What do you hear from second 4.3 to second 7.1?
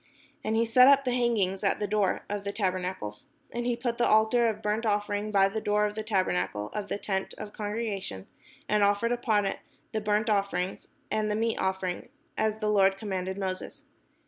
of burnt offering by the door of the tabernacle of the